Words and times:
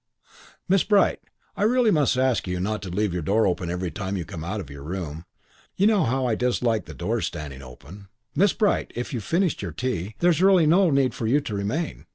"Miss 0.67 0.83
Bright, 0.83 1.19
I 1.55 1.61
really 1.61 1.91
must 1.91 2.17
ask 2.17 2.47
you 2.47 2.59
not 2.59 2.81
to 2.81 2.89
leave 2.89 3.13
your 3.13 3.21
door 3.21 3.45
open 3.45 3.69
every 3.69 3.91
time 3.91 4.17
you 4.17 4.25
come 4.25 4.43
out 4.43 4.59
of 4.59 4.71
your 4.71 4.81
room. 4.81 5.25
You 5.75 5.85
know 5.85 6.05
how 6.05 6.25
I 6.25 6.33
dislike 6.33 6.85
the 6.85 6.95
doors 6.95 7.27
standing 7.27 7.61
open." 7.61 8.07
"Miss 8.33 8.51
Bright, 8.53 8.91
if 8.95 9.13
you've 9.13 9.23
finished 9.23 9.61
your 9.61 9.71
tea, 9.73 10.15
there's 10.17 10.41
really 10.41 10.65
no 10.65 10.89
need 10.89 11.13
for 11.13 11.27
you 11.27 11.39
to 11.41 11.53
remain." 11.53 12.07